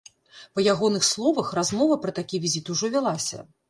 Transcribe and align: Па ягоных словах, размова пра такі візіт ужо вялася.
Па 0.59 0.63
ягоных 0.73 1.03
словах, 1.11 1.53
размова 1.61 2.01
пра 2.07 2.17
такі 2.23 2.43
візіт 2.47 2.65
ужо 2.77 2.95
вялася. 2.99 3.49